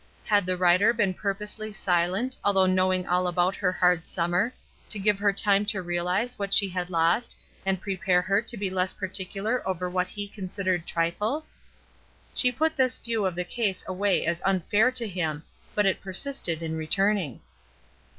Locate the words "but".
15.75-15.85